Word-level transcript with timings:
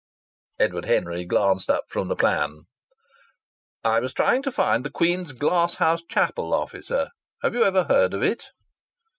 Edward 0.59 0.85
Henry 0.85 1.25
glanced 1.25 1.69
up 1.69 1.83
from 1.87 2.07
the 2.07 2.15
plan. 2.15 2.61
"I 3.83 3.99
was 3.99 4.15
trying 4.15 4.41
to 4.41 4.51
find 4.51 4.83
the 4.83 4.89
Queen's 4.89 5.31
Glasshouse 5.31 6.01
Chapel, 6.09 6.55
officer," 6.55 6.81
said 6.81 7.03
he. 7.11 7.39
"Have 7.43 7.53
you 7.53 7.63
ever 7.65 7.83
heard 7.83 8.15
of 8.15 8.23
it?" 8.23 8.45